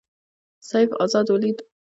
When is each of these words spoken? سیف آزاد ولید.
سیف 0.69 0.89
آزاد 1.03 1.27
ولید. 1.31 1.57